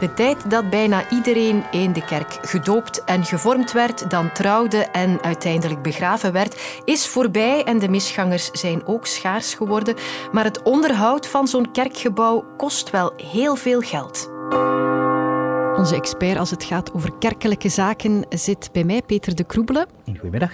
De 0.00 0.14
tijd 0.14 0.50
dat 0.50 0.70
bijna 0.70 1.10
iedereen 1.10 1.64
in 1.70 1.92
de 1.92 2.04
kerk 2.04 2.38
gedoopt 2.42 3.04
en 3.04 3.24
gevormd 3.24 3.72
werd, 3.72 4.10
dan 4.10 4.32
trouwde 4.32 4.78
en 4.78 5.22
uiteindelijk 5.22 5.82
begraven 5.82 6.32
werd, 6.32 6.60
is 6.84 7.06
voorbij 7.06 7.64
en 7.64 7.78
de 7.78 7.88
misgangers 7.88 8.50
zijn 8.50 8.86
ook 8.86 9.06
schaars 9.06 9.54
geworden. 9.54 9.94
Maar 10.32 10.44
het 10.44 10.62
onderhoud 10.62 11.26
van 11.26 11.48
zo'n 11.48 11.70
kerkgebouw 11.72 12.44
kost 12.56 12.90
wel 12.90 13.12
heel 13.16 13.56
veel 13.56 13.80
geld. 13.80 14.30
Onze 15.78 15.94
expert 15.94 16.38
als 16.38 16.50
het 16.50 16.64
gaat 16.64 16.92
over 16.92 17.12
kerkelijke 17.18 17.68
zaken 17.68 18.24
zit 18.28 18.68
bij 18.72 18.84
mij, 18.84 19.02
Peter 19.02 19.34
de 19.34 19.44
Kroebelen. 19.44 19.86
Goedemiddag. 20.04 20.52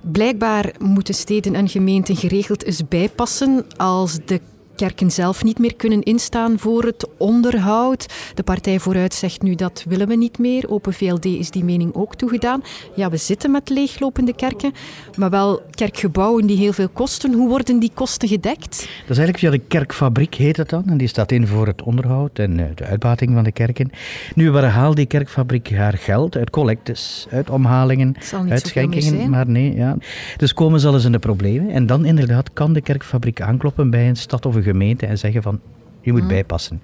Blijkbaar 0.00 0.74
moeten 0.78 1.14
steden 1.14 1.54
en 1.54 1.68
gemeenten 1.68 2.16
geregeld 2.16 2.64
eens 2.64 2.88
bijpassen 2.88 3.66
als 3.76 4.18
de 4.24 4.40
kerken 4.76 5.10
zelf 5.10 5.44
niet 5.44 5.58
meer 5.58 5.74
kunnen 5.76 6.02
instaan 6.02 6.58
voor 6.58 6.84
het 6.84 7.08
onderhoud. 7.16 8.06
De 8.34 8.42
Partij 8.42 8.78
Vooruit 8.78 9.14
zegt 9.14 9.42
nu 9.42 9.54
dat 9.54 9.84
willen 9.88 10.08
we 10.08 10.14
niet 10.14 10.38
meer. 10.38 10.70
Open 10.70 10.92
VLD 10.92 11.24
is 11.24 11.50
die 11.50 11.64
mening 11.64 11.94
ook 11.94 12.14
toegedaan. 12.14 12.62
Ja, 12.94 13.10
we 13.10 13.16
zitten 13.16 13.50
met 13.50 13.68
leeglopende 13.68 14.34
kerken, 14.34 14.72
maar 15.16 15.30
wel 15.30 15.62
kerkgebouwen 15.70 16.46
die 16.46 16.56
heel 16.56 16.72
veel 16.72 16.88
kosten. 16.88 17.32
Hoe 17.32 17.48
worden 17.48 17.78
die 17.78 17.90
kosten 17.94 18.28
gedekt? 18.28 18.76
Dat 18.78 19.16
is 19.16 19.18
eigenlijk 19.18 19.38
via 19.38 19.50
de 19.50 19.58
kerkfabriek 19.58 20.34
heet 20.34 20.56
het 20.56 20.68
dan. 20.68 20.84
En 20.86 20.96
die 20.96 21.08
staat 21.08 21.32
in 21.32 21.46
voor 21.46 21.66
het 21.66 21.82
onderhoud 21.82 22.38
en 22.38 22.60
eh, 22.60 22.66
de 22.74 22.84
uitbating 22.84 23.32
van 23.34 23.44
de 23.44 23.52
kerken. 23.52 23.90
Nu, 24.34 24.50
waar 24.50 24.64
haalt 24.64 24.96
die 24.96 25.06
kerkfabriek 25.06 25.70
haar 25.70 25.98
geld? 25.98 26.36
Uit 26.36 26.50
collectes, 26.50 27.26
uit 27.30 27.50
omhalingen, 27.50 28.14
uit 28.48 28.66
schenkingen. 28.66 29.30
Maar 29.30 29.48
nee, 29.48 29.74
ja. 29.74 29.96
Dus 30.36 30.54
komen 30.54 30.80
ze 30.80 30.86
al 30.86 30.94
eens 30.94 31.04
in 31.04 31.12
de 31.12 31.18
problemen. 31.18 31.70
En 31.70 31.86
dan 31.86 32.04
inderdaad 32.04 32.52
kan 32.52 32.72
de 32.72 32.80
kerkfabriek 32.80 33.40
aankloppen 33.40 33.90
bij 33.90 34.08
een 34.08 34.16
stad 34.16 34.46
of 34.46 34.54
een 34.54 34.62
gemeente 34.64 35.06
en 35.06 35.18
zeggen 35.18 35.42
van 35.42 35.60
je 36.00 36.12
moet 36.12 36.20
mhm. 36.20 36.30
bijpassen. 36.30 36.82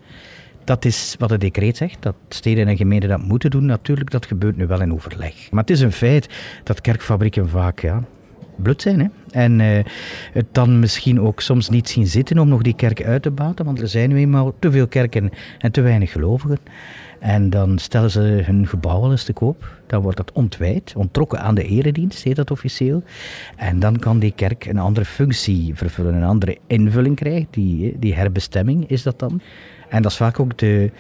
Dat 0.65 0.85
is 0.85 1.17
wat 1.19 1.31
het 1.31 1.41
decreet 1.41 1.77
zegt, 1.77 2.03
dat 2.03 2.15
steden 2.29 2.69
en 2.69 2.77
gemeenten 2.77 3.09
dat 3.09 3.23
moeten 3.23 3.51
doen. 3.51 3.67
Natuurlijk, 3.67 4.11
dat 4.11 4.27
gebeurt 4.27 4.57
nu 4.57 4.67
wel 4.67 4.81
in 4.81 4.93
overleg. 4.93 5.51
Maar 5.51 5.61
het 5.61 5.71
is 5.71 5.81
een 5.81 5.93
feit 5.93 6.29
dat 6.65 6.81
kerkfabrieken 6.81 7.49
vaak 7.49 7.81
ja, 7.81 8.05
blut 8.61 8.83
zijn. 8.83 9.00
Hè? 9.00 9.07
En 9.31 9.61
uh, 9.61 9.79
het 10.33 10.47
dan 10.52 10.79
misschien 10.79 11.21
ook 11.21 11.40
soms 11.40 11.69
niet 11.69 11.88
zien 11.88 12.07
zitten 12.07 12.38
om 12.38 12.49
nog 12.49 12.62
die 12.62 12.75
kerk 12.75 13.05
uit 13.05 13.23
te 13.23 13.31
baten, 13.31 13.64
want 13.64 13.81
er 13.81 13.88
zijn 13.88 14.09
nu 14.09 14.17
eenmaal 14.17 14.55
te 14.59 14.71
veel 14.71 14.87
kerken 14.87 15.31
en 15.59 15.73
te 15.73 15.81
weinig 15.81 16.12
gelovigen. 16.12 16.59
En 17.21 17.50
dan 17.50 17.79
stellen 17.79 18.11
ze 18.11 18.21
hun 18.21 18.67
gebouw 18.67 19.11
eens 19.11 19.25
te 19.25 19.33
koop. 19.33 19.79
Dan 19.87 20.02
wordt 20.02 20.17
dat 20.17 20.33
ontwijd, 20.33 20.93
onttrokken 20.97 21.40
aan 21.40 21.55
de 21.55 21.64
eredienst, 21.64 22.23
heet 22.23 22.37
dat 22.37 22.50
officieel. 22.50 23.02
En 23.57 23.79
dan 23.79 23.99
kan 23.99 24.19
die 24.19 24.33
kerk 24.33 24.64
een 24.67 24.79
andere 24.79 25.07
functie 25.07 25.75
vervullen, 25.75 26.14
een 26.14 26.25
andere 26.25 26.59
invulling 26.67 27.17
krijgen. 27.17 27.47
Die, 27.50 27.97
die 27.99 28.14
herbestemming 28.14 28.88
is 28.88 29.02
dat 29.02 29.19
dan. 29.19 29.40
En 29.88 30.02
dat 30.02 30.11
is 30.11 30.17
vaak 30.17 30.40
ook 30.40 30.59
de, 30.59 30.90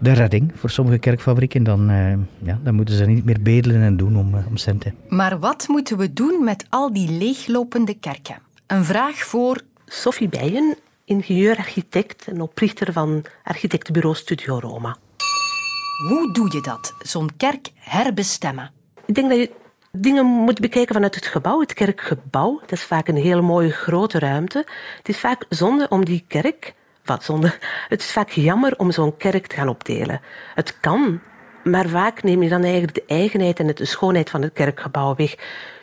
de 0.00 0.12
redding 0.12 0.52
voor 0.54 0.70
sommige 0.70 0.98
kerkfabrieken. 0.98 1.62
Dan, 1.62 1.90
uh, 1.90 2.12
ja, 2.42 2.58
dan 2.62 2.74
moeten 2.74 2.94
ze 2.94 3.04
niet 3.04 3.24
meer 3.24 3.42
bedelen 3.42 3.82
en 3.82 3.96
doen 3.96 4.16
om, 4.16 4.34
uh, 4.34 4.46
om 4.46 4.56
centen. 4.56 4.94
Maar 5.08 5.38
wat 5.38 5.68
moeten 5.68 5.96
we 5.96 6.12
doen 6.12 6.44
met 6.44 6.66
al 6.68 6.92
die 6.92 7.10
leeglopende 7.10 7.94
kerken? 7.94 8.38
Een 8.66 8.84
vraag 8.84 9.16
voor 9.16 9.60
Sophie 9.86 10.28
Bijen, 10.28 10.76
ingenieur-architect 11.04 12.26
en 12.28 12.40
oprichter 12.40 12.92
van 12.92 13.24
architectenbureau 13.42 14.16
Studio 14.16 14.58
Roma. 14.58 14.96
Hoe 16.08 16.32
doe 16.32 16.52
je 16.52 16.60
dat, 16.60 16.94
zo'n 17.02 17.30
kerk 17.36 17.70
herbestemmen? 17.74 18.70
Ik 19.06 19.14
denk 19.14 19.28
dat 19.28 19.38
je 19.38 19.50
dingen 19.92 20.26
moet 20.26 20.60
bekijken 20.60 20.94
vanuit 20.94 21.14
het 21.14 21.26
gebouw, 21.26 21.60
het 21.60 21.72
kerkgebouw. 21.72 22.60
Dat 22.60 22.72
is 22.72 22.84
vaak 22.84 23.08
een 23.08 23.16
hele 23.16 23.40
mooie 23.40 23.70
grote 23.70 24.18
ruimte. 24.18 24.66
Het 24.96 25.08
is 25.08 25.18
vaak 25.18 25.44
zonde 25.48 25.88
om 25.88 26.04
die 26.04 26.24
kerk... 26.28 26.74
Wat 27.04 27.24
zonde? 27.24 27.52
Het 27.88 28.00
is 28.00 28.12
vaak 28.12 28.30
jammer 28.30 28.78
om 28.78 28.90
zo'n 28.90 29.16
kerk 29.16 29.46
te 29.46 29.56
gaan 29.56 29.68
opdelen. 29.68 30.20
Het 30.54 30.80
kan, 30.80 31.20
maar 31.64 31.88
vaak 31.88 32.22
neem 32.22 32.42
je 32.42 32.48
dan 32.48 32.62
eigenlijk 32.62 32.94
de 32.94 33.04
eigenheid 33.06 33.58
en 33.58 33.66
de 33.66 33.84
schoonheid 33.84 34.30
van 34.30 34.42
het 34.42 34.52
kerkgebouw 34.52 35.14
weg. 35.14 35.34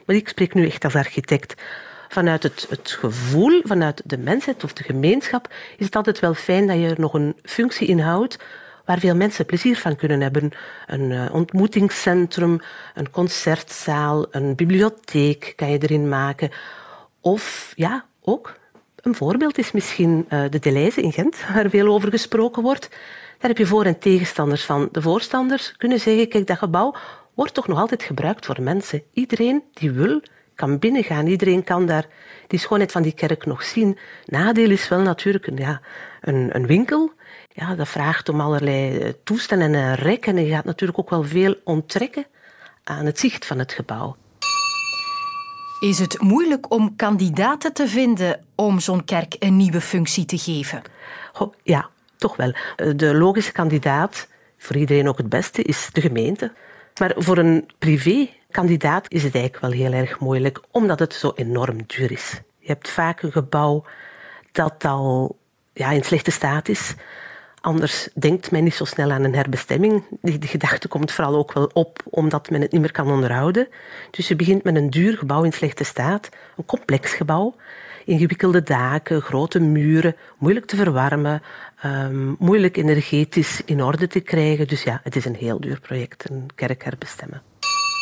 Maar 0.06 0.16
ik 0.16 0.28
spreek 0.28 0.54
nu 0.54 0.66
echt 0.66 0.84
als 0.84 0.96
architect. 0.96 1.62
Vanuit 2.08 2.44
het, 2.44 2.66
het 2.70 2.92
gevoel, 2.92 3.62
vanuit 3.64 4.02
de 4.06 4.18
mensheid 4.18 4.64
of 4.64 4.74
de 4.74 4.84
gemeenschap, 4.84 5.54
is 5.78 5.86
het 5.86 5.96
altijd 5.96 6.20
wel 6.20 6.34
fijn 6.34 6.68
dat 6.68 6.78
je 6.78 6.88
er 6.88 7.00
nog 7.00 7.14
een 7.14 7.36
functie 7.44 7.88
inhoudt 7.88 8.38
waar 8.86 9.00
veel 9.00 9.16
mensen 9.16 9.46
plezier 9.46 9.78
van 9.78 9.96
kunnen 9.96 10.22
hebben. 10.22 10.52
Een 10.86 11.12
uh, 11.12 11.34
ontmoetingscentrum, 11.34 12.60
een 12.94 13.10
concertzaal, 13.10 14.26
een 14.32 14.56
bibliotheek 14.56 15.54
kan 15.56 15.70
je 15.70 15.78
erin 15.78 16.10
maken. 16.10 16.52
Of 17.22 17.74
ja, 17.76 18.06
ook 18.22 18.56
een 19.08 19.16
voorbeeld 19.16 19.58
is 19.58 19.72
misschien 19.72 20.26
uh, 20.30 20.44
de 20.50 20.60
Deleuze 20.60 21.02
in 21.02 21.12
Gent, 21.12 21.38
waar 21.54 21.70
veel 21.70 21.94
over 21.94 22.10
gesproken 22.10 22.64
wordt. 22.64 22.90
Daar 23.40 23.50
heb 23.50 23.58
je 23.58 23.66
voor- 23.66 23.86
en 23.86 24.00
tegenstanders 24.00 24.64
van. 24.64 24.90
De 24.92 25.02
voorstanders 25.02 25.74
kunnen 25.78 26.00
zeggen, 26.00 26.30
kijk, 26.30 26.48
dat 26.48 26.58
gebouw 26.58 26.96
wordt 27.34 27.54
toch 27.54 27.68
nog 27.68 27.80
altijd 27.80 28.04
gebruikt 28.04 28.46
voor 28.46 28.62
mensen. 28.62 29.04
Iedereen 29.14 29.64
die 29.74 29.92
wil, 29.92 30.22
kan 30.56 30.80
binnengaan. 30.80 31.28
Iedereen 31.28 31.64
kan 31.64 31.86
daar 31.86 32.06
die 32.48 32.60
schoonheid 32.60 32.92
van 32.92 33.02
die 33.02 33.14
kerk 33.14 33.46
nog 33.46 33.64
zien. 33.64 33.98
Nadeel 34.26 34.70
is 34.70 34.88
wel 34.88 35.02
natuurlijk 35.02 35.48
een, 35.48 35.58
ja, 35.58 35.82
een, 36.22 36.56
een 36.56 36.68
winkel 36.68 37.12
ja, 37.54 37.76
dat 37.76 37.88
vraagt 37.88 38.30
om 38.30 38.42
allerlei 38.42 38.98
eh, 38.98 39.10
toestanden 39.24 39.76
en 39.76 39.96
rekken. 39.96 40.38
En 40.38 40.46
je 40.46 40.52
gaat 40.52 40.66
natuurlijk 40.66 41.00
ook 41.00 41.10
wel 41.10 41.24
veel 41.24 41.56
onttrekken 41.64 42.26
aan 42.84 43.06
het 43.06 43.20
zicht 43.20 43.46
van 43.46 43.60
het 43.60 43.74
gebouw. 43.74 44.16
Is 45.80 46.00
het 46.00 46.22
moeilijk 46.22 46.72
om 46.72 46.96
kandidaten 46.96 47.74
te 47.74 47.88
vinden 47.88 48.46
om 48.56 48.80
zo'n 48.80 49.06
kerk 49.06 49.36
een 49.40 49.58
nieuwe 49.58 49.82
functie 49.82 50.26
te 50.26 50.38
geven? 50.38 50.82
ja, 51.64 51.90
toch 52.18 52.36
wel. 52.36 52.54
Eh, 52.76 52.92
de 52.96 53.16
logische 53.16 53.52
kandidaat, 53.52 54.28
voor 54.58 54.76
iedereen 54.76 55.08
ook 55.08 55.18
het 55.18 55.30
beste, 55.30 55.62
is 55.62 55.90
de 55.92 56.02
gemeente. 56.02 56.52
Maar 57.00 57.14
voor 57.18 57.38
een 57.38 57.70
privé-kandidaat 57.78 59.12
is 59.12 59.24
het 59.24 59.36
eigenlijk 59.36 59.64
wel 59.64 59.84
heel 59.84 60.00
erg 60.00 60.20
moeilijk, 60.20 60.62
omdat 60.72 61.00
het 61.00 61.14
zo 61.14 61.32
enorm 61.36 61.78
duur 61.86 62.12
is. 62.12 62.42
Je 62.60 62.68
hebt 62.68 62.90
vaak 62.90 63.22
een 63.22 63.32
gebouw 63.32 63.86
dat 64.52 64.86
al 64.86 65.38
ja, 65.74 65.92
in 65.92 66.04
slechte 66.04 66.32
staat 66.32 66.70
is. 66.70 66.96
Anders 67.62 68.10
denkt 68.14 68.52
men 68.52 68.64
niet 68.64 68.74
zo 68.74 68.86
snel 68.86 69.12
aan 69.12 69.24
een 69.24 69.36
herbestemming. 69.36 70.04
Die, 70.22 70.38
die, 70.38 70.50
gedachte 70.50 70.88
komt 70.88 71.12
vooral 71.12 71.36
ook 71.36 71.54
wel 71.54 71.70
op 71.74 72.00
omdat 72.10 72.50
men 72.50 72.62
het 72.62 72.72
niet 72.72 72.82
meer 72.82 72.92
kan 72.92 73.12
onderhouden. 73.12 73.68
Dus 74.12 74.28
je 74.28 74.36
begint 74.36 74.64
met 74.64 74.76
een 74.76 74.90
duur 74.90 75.18
gebouw 75.18 75.44
in 75.44 75.54
slechte 75.54 75.84
staat, 75.84 76.30
een 76.58 76.66
complex 76.66 77.14
gebouw. 77.14 77.56
ingewikkelde 78.06 78.64
daken, 78.64 79.22
grote 79.22 79.60
muren, 79.60 80.16
moeilijk 80.38 80.66
te 80.66 80.76
verwarmen, 80.76 81.42
um, 81.86 82.36
moeilijk 82.40 82.78
energetisch 82.78 83.62
in 83.66 83.84
orde 83.84 84.08
te 84.08 84.20
krijgen. 84.20 84.68
Dus 84.68 84.84
ja, 84.84 85.00
het 85.04 85.16
is 85.16 85.26
een 85.26 85.36
heel 85.36 85.60
duur 85.60 85.80
project, 85.80 86.30
een 86.30 86.50
kerk 86.56 86.84
herbestemmen. 86.84 87.42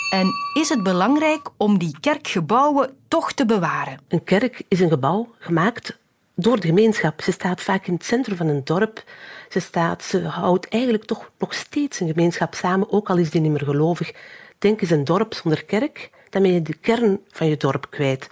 En 0.09 0.27
is 0.53 0.69
het 0.69 0.83
belangrijk 0.83 1.49
om 1.57 1.77
die 1.77 1.95
kerkgebouwen 1.99 2.89
toch 3.07 3.33
te 3.33 3.45
bewaren? 3.45 3.99
Een 4.07 4.23
kerk 4.23 4.63
is 4.67 4.79
een 4.79 4.89
gebouw 4.89 5.33
gemaakt 5.39 5.97
door 6.35 6.59
de 6.59 6.67
gemeenschap. 6.67 7.21
Ze 7.21 7.31
staat 7.31 7.61
vaak 7.61 7.87
in 7.87 7.93
het 7.93 8.05
centrum 8.05 8.37
van 8.37 8.47
een 8.47 8.63
dorp. 8.63 9.03
Ze, 9.49 9.59
staat, 9.59 10.03
ze 10.03 10.21
houdt 10.21 10.67
eigenlijk 10.67 11.03
toch 11.03 11.31
nog 11.37 11.53
steeds 11.53 11.99
een 11.99 12.07
gemeenschap 12.07 12.53
samen, 12.53 12.91
ook 12.91 13.09
al 13.09 13.17
is 13.17 13.29
die 13.29 13.41
niet 13.41 13.51
meer 13.51 13.63
gelovig. 13.63 14.11
Denk 14.59 14.81
eens 14.81 14.89
een 14.89 15.03
dorp 15.03 15.33
zonder 15.33 15.65
kerk, 15.65 16.09
dan 16.29 16.41
ben 16.41 16.53
je 16.53 16.61
de 16.61 16.73
kern 16.73 17.19
van 17.29 17.47
je 17.47 17.57
dorp 17.57 17.87
kwijt. 17.89 18.29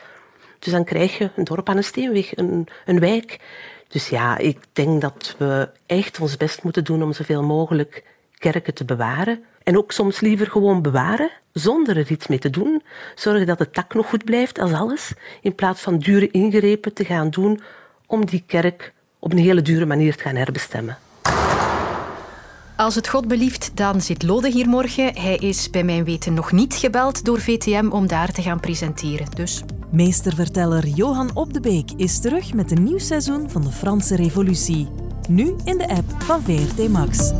Dus 0.60 0.72
dan 0.72 0.84
krijg 0.84 1.18
je 1.18 1.30
een 1.36 1.44
dorp 1.44 1.70
aan 1.70 1.78
een 1.78 1.84
steenweg, 1.84 2.38
een, 2.38 2.68
een 2.86 3.00
wijk. 3.00 3.40
Dus 3.88 4.10
ja, 4.10 4.38
ik 4.38 4.60
denk 4.74 5.02
dat 5.02 5.36
we 5.38 5.70
echt 5.86 6.20
ons 6.20 6.38
best 6.38 6.64
moeten 6.64 6.84
doen 6.84 7.04
om 7.04 7.14
zoveel 7.14 7.44
mogelijk 7.44 8.04
kerken 8.38 8.74
te 8.74 8.86
bewaren. 8.86 9.44
En 9.64 9.78
ook 9.78 9.92
soms 9.92 10.20
liever 10.20 10.48
gewoon 10.48 10.82
bewaren, 10.82 11.32
zonder 11.52 11.98
er 11.98 12.12
iets 12.12 12.28
mee 12.28 12.40
te 12.40 12.50
doen. 12.50 12.82
Zorgen 13.16 13.46
dat 13.46 13.60
het 13.60 13.74
tak 13.74 13.94
nog 13.94 14.10
goed 14.10 14.26
blijft 14.26 14.60
als 14.60 14.74
alles, 14.74 15.14
in 15.42 15.56
plaats 15.56 15.82
van 15.82 15.98
dure 15.98 16.32
ingrepen 16.32 16.94
te 16.94 17.06
gaan 17.06 17.30
doen 17.30 17.60
om 18.08 18.26
die 18.26 18.44
kerk 18.46 18.94
op 19.20 19.32
een 19.32 19.38
hele 19.38 19.62
dure 19.62 19.86
manier 19.86 20.16
te 20.16 20.24
gaan 20.24 20.36
herbestemmen. 20.36 20.98
Als 22.76 22.96
het 22.96 23.08
God 23.08 23.28
belieft, 23.28 23.72
dan 23.74 24.02
zit 24.02 24.24
Lode 24.24 24.50
hier 24.50 24.68
morgen. 24.68 25.16
Hij 25.16 25.36
is 25.36 25.70
bij 25.70 25.84
mijn 25.84 26.04
weten 26.04 26.34
nog 26.34 26.52
niet 26.52 26.74
gebeld 26.74 27.26
door 27.26 27.42
VTM 27.42 27.88
om 27.90 28.08
daar 28.08 28.32
te 28.32 28.42
gaan 28.42 28.60
presenteren. 28.60 29.28
Dus... 29.36 29.64
Meesterverteller 29.90 30.88
Johan 30.88 31.30
Op 31.34 31.54
de 31.54 31.60
Beek 31.60 31.92
is 31.98 32.20
terug 32.20 32.54
met 32.54 32.72
een 32.72 32.84
nieuw 32.84 32.98
seizoen 32.98 33.50
van 33.50 33.62
de 33.62 33.72
Franse 33.72 34.16
Revolutie. 34.16 34.88
Nu 35.30 35.56
in 35.64 35.78
de 35.78 35.88
app 35.88 36.24
van 36.24 36.42
VRT 36.42 36.90
Max. 36.90 37.32